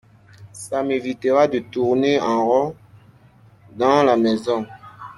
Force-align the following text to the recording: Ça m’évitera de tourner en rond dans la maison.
Ça 0.51 0.81
m’évitera 0.81 1.47
de 1.47 1.59
tourner 1.59 2.19
en 2.19 2.43
rond 2.47 2.75
dans 3.75 4.01
la 4.01 4.17
maison. 4.17 4.65